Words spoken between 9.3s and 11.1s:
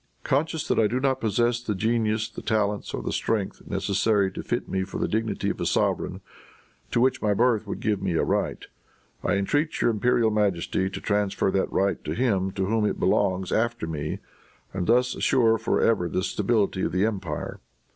entreat your imperial majesty to